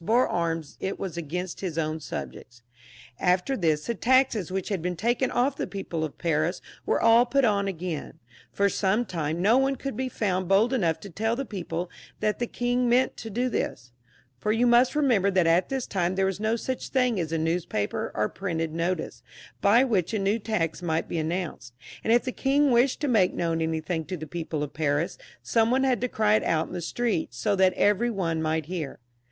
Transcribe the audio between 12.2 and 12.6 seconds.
the